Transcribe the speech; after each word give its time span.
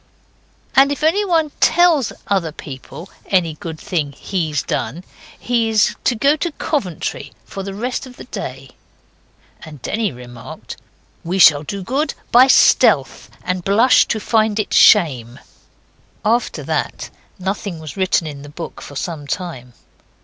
'And 0.75 0.91
if 0.91 1.03
anyone 1.03 1.51
tells 1.59 2.11
other 2.25 2.51
people 2.51 3.07
any 3.27 3.53
good 3.53 3.79
thing 3.79 4.13
he's 4.13 4.63
done 4.63 5.03
he 5.39 5.69
is 5.69 5.95
to 6.05 6.15
go 6.15 6.35
to 6.37 6.51
Coventry 6.53 7.31
for 7.45 7.61
the 7.61 7.75
rest 7.75 8.07
of 8.07 8.15
the 8.17 8.23
day.' 8.23 8.71
And 9.61 9.79
Denny 9.83 10.11
remarked, 10.11 10.77
'We 11.23 11.37
shall 11.37 11.61
do 11.61 11.83
good 11.83 12.15
by 12.31 12.47
stealth, 12.47 13.29
and 13.43 13.63
blush 13.63 14.05
to 14.07 14.19
find 14.19 14.59
it 14.59 14.73
shame.' 14.73 15.37
After 16.25 16.63
that 16.63 17.11
nothing 17.37 17.77
was 17.77 17.95
written 17.95 18.25
in 18.25 18.41
the 18.41 18.49
book 18.49 18.81
for 18.81 18.95
some 18.95 19.27
time. 19.27 19.73